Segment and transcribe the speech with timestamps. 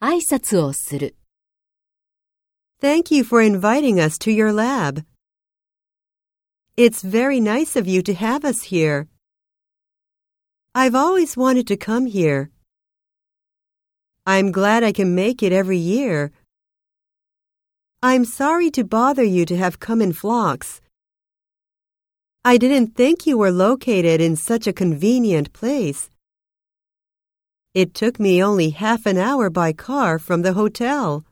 [0.00, 1.16] 挨拶をする。
[2.80, 5.04] Thank you for inviting us to your lab.
[6.76, 9.08] It's very nice of you to have us here.
[10.74, 12.50] I've always wanted to come here.
[14.24, 16.30] I'm glad I can make it every year.
[18.00, 20.80] I'm sorry to bother you to have come in flocks.
[22.44, 26.10] I didn't think you were located in such a convenient place.
[27.74, 31.24] It took me only half an hour by car from the hotel.